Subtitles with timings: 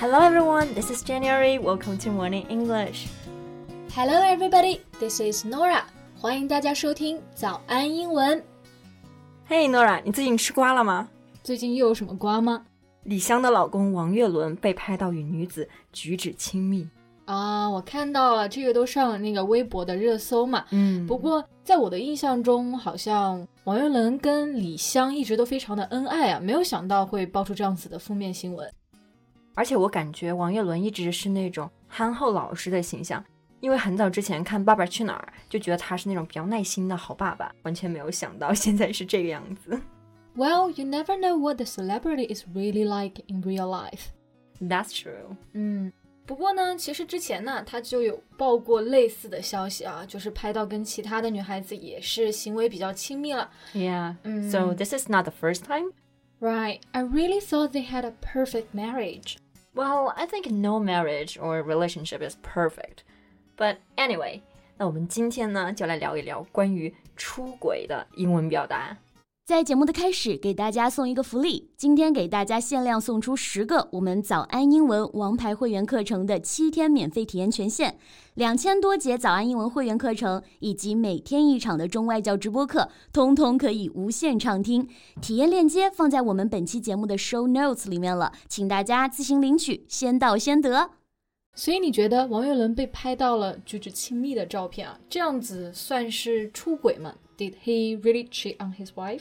[0.00, 1.58] Hello everyone, this is January.
[1.58, 3.08] Welcome to Morning English.
[3.92, 5.82] Hello everybody, this is Nora.
[6.16, 8.40] 欢迎大家收听早安英文。
[9.48, 11.08] Hey Nora，你最近吃瓜了吗？
[11.42, 12.64] 最近又有什么瓜吗？
[13.02, 16.88] 李湘的老公王岳伦被拍到与女子举止亲密
[17.24, 20.64] 啊，我看到了，这个都上了那个微博的热搜嘛。
[20.70, 28.72] 嗯，不过在我的印象中，好像王岳伦跟李湘一直都非常的恩爱啊，没有想到会爆出这样子的负面新闻。
[29.57, 33.23] 而且我感觉王岳伦一直是那种憨厚老实的形象，
[33.59, 39.79] 因为很早之前看《爸爸去哪儿》就觉得他是那种比较耐心的好爸爸，完全没有想到现在是这个样子。
[40.35, 44.07] Well, you never know what the celebrity is really like in real life.
[44.59, 45.37] That's true.
[45.53, 45.93] 嗯，
[46.25, 53.51] 不过呢，其实之前呢，他就有报过类似的消息啊，就是拍到跟其他的女孩子也是行为比较亲密了。
[53.75, 54.15] Yeah.
[54.49, 55.91] So this is not the first time.
[56.39, 56.79] Right.
[56.91, 59.35] I really thought they had a perfect marriage.
[59.77, 63.03] Well, I think no marriage or relationship is perfect.
[63.57, 64.41] But anyway，
[64.77, 68.97] 那我们今天呢就来聊一聊关于出轨的英文表达。
[69.48, 71.70] 在节目的开始，给大家送一个福利。
[71.74, 77.96] 今天给大家限量送出十个我们早安英文王牌会员课程的七天免费体验权限，
[78.34, 84.86] 两千多节早安英文会员课程以及每天一场的中外教直播课，通通可以无限畅听。
[85.22, 90.90] 体验链接放在我们本期节目的 show notes 里面了，请大家自行领取，先到先得。
[91.54, 99.20] 所以你觉得王岳伦被拍到了举止亲密的照片啊，这样子算是出轨吗？Did he really cheat on his wife?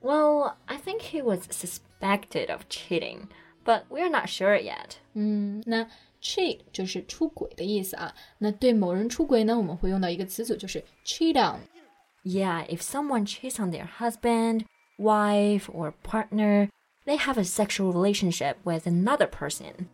[0.00, 3.28] Well, I think he was suspected of cheating,
[3.64, 4.96] but we're not sure yet.
[5.14, 5.88] 嗯，那
[6.20, 8.14] cheat 就是出轨的意思啊。
[8.38, 14.64] 那对某人出轨呢，我们会用到一个词组，就是 cheat on。Yeah, if someone cheats on their husband,
[14.98, 16.68] wife, or partner,
[17.04, 19.86] they have a sexual relationship with another person.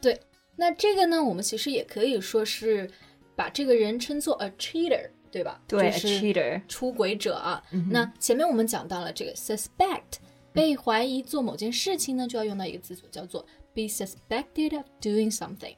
[0.00, 0.20] 对，
[0.56, 2.90] 那这个呢，我们其实也可以说是
[3.36, 5.10] 把这个人称作 a cheater。
[5.31, 5.61] 对吧？
[5.67, 7.63] 对，cheater，出轨者啊。
[7.89, 10.17] 那前面我们讲到了这个 suspect，
[10.51, 15.75] 被怀疑做某件事情呢，就要用到一个词组叫做 be suspected of doing something。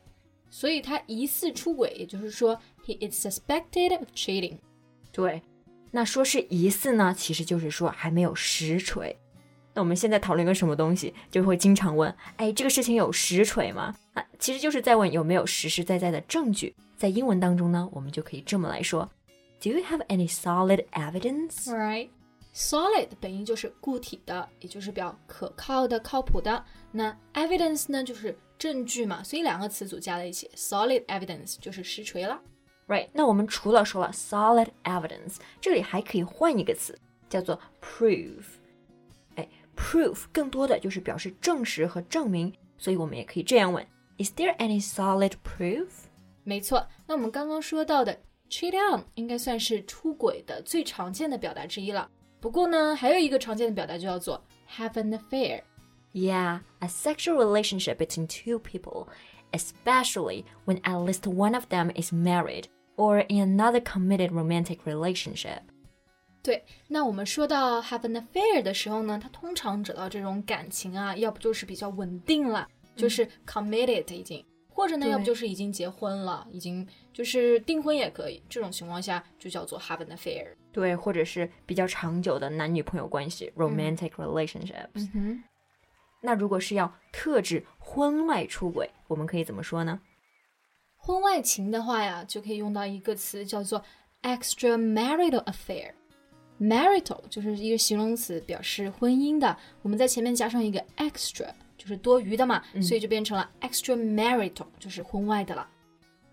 [0.49, 4.57] 所以他疑似出轨，也就是说 he is suspected of cheating。
[5.11, 5.41] 对，
[5.91, 9.15] 那说是疑似呢，其实就是说还没有实锤。
[9.73, 13.95] 那我们现在讨论个什么东西，就会经常问，哎，这个事情有实锤吗？
[14.13, 16.75] 啊，其实就是在问有没有实实在在的证据。
[16.97, 19.09] 在英文当中呢，我们就可以这么来说。
[19.61, 21.67] Do you have any solid evidence?
[21.71, 22.09] Right.
[22.53, 26.65] Solid 本意就是固体的，也就是表可靠的、靠谱的。
[26.91, 32.41] 那 evidence 呢，就是证据嘛，所以两个词组加在一起，solid evidence 就是实锤了。
[32.87, 33.09] Right.
[33.13, 36.97] 那我们除了说了 solid evidence，这里还可以换一个词，
[37.29, 38.43] 叫做 proof。
[39.35, 39.47] 哎
[39.77, 43.85] ，proof 更多的就是表示证实和证明，所以我们也可以这样问
[44.17, 45.87] ：Is there any solid proof？
[46.43, 48.19] 没错，那我们刚刚说到的。
[48.50, 52.08] Cheat on 应该算是出轨的最常见的表达之一了。
[52.40, 54.42] 不过呢，还有一个常见的表达就叫做
[54.76, 59.08] have an affair。Yeah, a sexual relationship between two people,
[59.52, 65.62] especially when at least one of them is married or in another committed romantic relationship.
[66.42, 74.44] 对，那我们说到 have an affair 的时候呢，它通常指到这种感情啊，要不就是比较稳定了，就是 committed 已经。
[74.73, 78.41] 或者呢，要不就是已经结婚了，已经就是订婚也可以。
[78.49, 80.47] 这种情况下就叫做 have an affair。
[80.71, 84.87] 对，或者是比较长久的男女朋友关系，romantic relationships。
[84.95, 85.43] 嗯哼。
[86.21, 89.99] 那如果是要特指婚外出轨，我们可以怎么说呢？
[90.95, 93.83] 婚外情的话呀，就可以用到一个词叫做
[94.21, 95.91] extramarital affair。
[96.59, 99.57] marital 就是一个形容词，表示婚姻的。
[99.81, 101.51] 我们在前面加上一个 extra。
[101.80, 105.68] 就是多余的嘛，所以就变成了 extramarital，就是婚外的了。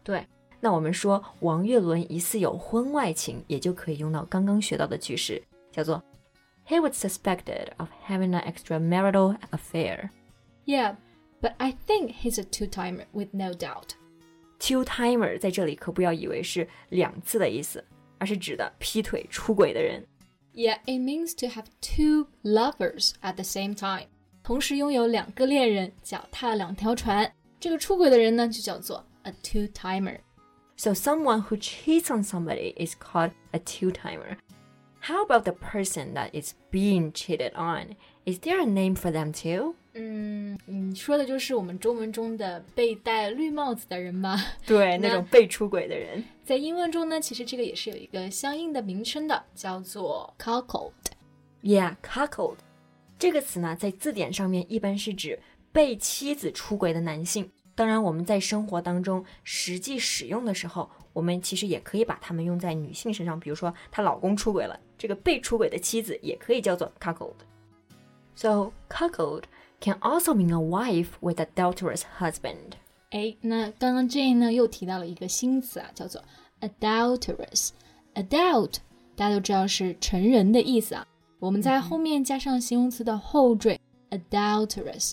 [0.03, 0.25] 对，
[0.59, 5.41] 那我们说王岳伦疑似有婚外情，也就可以用到刚刚学到的句式，
[5.71, 6.03] 叫做
[6.67, 10.09] He was suspected of having an extramarital affair.
[10.65, 10.95] Yeah,
[11.41, 13.95] but I think he's a two-timer with no doubt.
[14.59, 17.83] Two-timer 在这里可不要以为是两次的意思，
[18.17, 20.05] 而是指的劈腿出轨的人。
[20.53, 24.07] Yeah, it means to have two lovers at the same time.
[24.43, 27.33] 同时拥有两个恋人，脚踏两条船。
[27.59, 34.37] 这个出轨的人呢，就叫做 a two-timer。So someone who cheats on somebody is called a two-timer.
[35.01, 37.95] How about the person that is being cheated on?
[38.25, 39.75] Is there a name for them too?
[39.93, 44.37] 嗯，你说的就是我们中文中的被戴绿帽子的人吧？
[44.65, 46.23] 对，那种被出轨的人。
[46.43, 52.57] 在英文中呢，其实这个也是有一个相应的名称的，叫做 cuckold。Yeah, cuckold.
[53.18, 55.40] 这个词呢，在字典上面一般是指
[55.72, 57.50] 被妻子出轨的男性。
[57.74, 63.38] 当然，我们在生活当中实际使用的时候，我们其实也可以把它们用在女性身上。
[63.38, 67.34] 比如说，她老公出轨了，这个被出轨的妻子也可以叫做 cuckold。
[68.34, 69.44] So cuckold
[69.80, 72.74] can also mean a wife with a adulterous husband。
[73.10, 76.22] 哎，那刚刚 Jane 呢又提到了一个新词啊，叫做
[76.60, 77.70] adulterous。
[78.14, 78.74] adult
[79.16, 81.06] 大家都知道是成人的意思啊，
[81.40, 83.80] 我们在后面加上形容词的后缀
[84.10, 85.12] adulterous。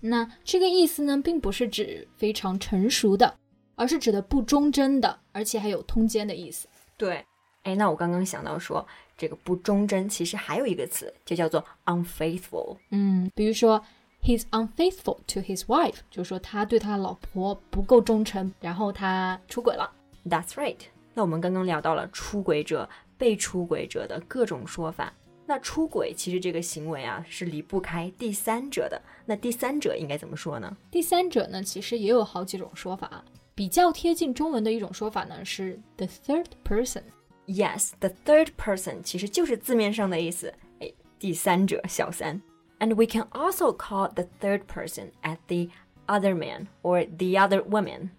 [0.00, 3.36] 那这个意思呢，并不是指非常成熟的，
[3.76, 6.68] 而是指的不忠贞的，而且还有通奸的意思。
[6.96, 7.24] 对，
[7.62, 8.86] 哎，那我刚刚想到说，
[9.16, 12.76] 这个不忠贞其实还有一个词，就叫做 unfaithful。
[12.90, 13.82] 嗯，比如说
[14.22, 19.90] he's unfaithful to his wife，就是说他对他老婆不够忠诚，然后他出轨了。
[20.26, 20.76] That's right。
[21.14, 25.12] 那我们刚刚聊到了出轨者、被出轨者的各种说法。
[25.46, 29.00] 那出轨其实这个行为啊是离不开第三者的。
[29.26, 30.76] 那第三者应该怎么说呢？
[30.90, 33.24] 第三者呢，其实也有好几种说法。
[33.54, 37.02] 比较贴近中文的一种说法呢是 the third person。
[37.46, 42.40] Yes，the third person 其实就是字面上的意思，哎，第三者，小三。
[42.78, 45.68] And we can also call the third person at the
[46.06, 48.10] other man or the other woman。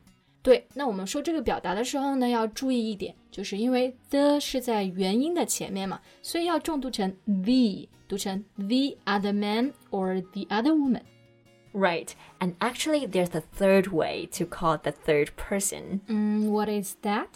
[0.43, 13.43] 对，那我们说这个表达的时候呢，要注意一点，就是因为 the 是在元音的前面嘛，所以要重读成 the，读成 the other man or the other woman。Right, and actually, there's a
[13.59, 16.01] third way to call the third person.
[16.07, 17.27] 嗯，What is that?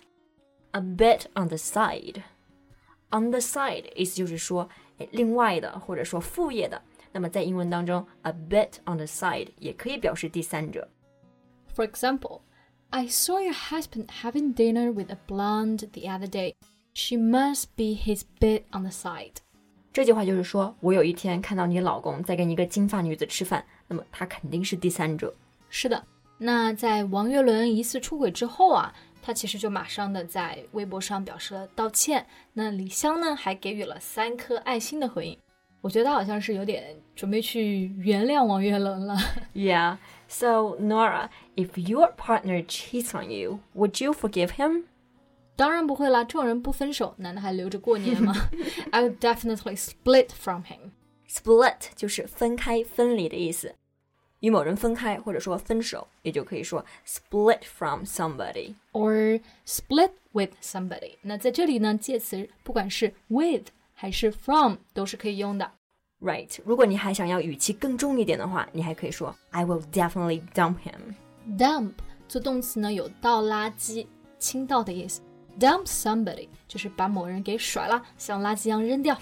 [0.70, 2.22] A bit on the side.
[3.10, 6.80] On the side 意思就是说，哎，另外的或者说副业的。
[7.12, 10.88] 那么在英文当中，a bit on the side 也可以表示第三者。
[11.74, 12.40] For example.
[12.89, 16.55] I saw your husband having dinner with a blonde the other day.
[16.93, 19.33] She must be his bit on the side.
[19.91, 25.33] 这句话就是说，我有一天看到你老公在跟一个金发女子吃饭，那么他肯定是第三者。
[25.69, 26.03] 是的，
[26.37, 32.25] 那在王岳伦疑似出轨之后啊，他其实就马上的在微博上表示了道歉。
[32.53, 35.37] 那李湘呢，还给予了三颗爱心的回应。
[35.81, 39.15] 我觉得他好像是有点准备去原谅王岳伦了。
[39.53, 39.97] Yeah.
[40.28, 44.84] So Nora, if your partner cheats on you, would you forgive him?
[45.54, 48.34] 当然不会啦，这种人不分手，难道还留着过年吗？
[48.90, 50.92] I would definitely split from him.
[51.28, 53.74] Split 就是分开、分离的意思，
[54.40, 58.74] 与某人分开或者说分手，也就可以说 split from somebody。
[58.92, 61.16] or split with somebody。
[61.22, 65.72] 那在这里呢，介词不管是 with 还是 from 都是可以用的。
[66.20, 71.14] Right，如果你还想要语气更重一点的话，你还可以说 I will definitely dump him。
[71.58, 71.92] dump
[72.28, 74.06] 做动词呢有倒垃圾、
[74.38, 75.20] 倾倒的意思。
[75.58, 79.18] dump somebody 就是把某人给甩了，像垃圾一样扔掉。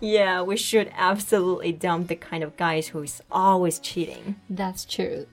[0.00, 4.36] Yeah, we should absolutely dump the kind of guys who is always cheating.
[4.48, 5.26] That's true.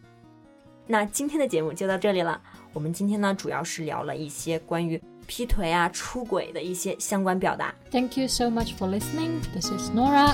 [0.88, 2.42] 那今天的节目就到这里了。
[2.74, 7.74] 我们今天呢，主要是聊了一些关于劈腿啊、出轨的一些相关表达。
[7.92, 9.40] Thank you so much for listening.
[9.54, 10.34] This is Nora.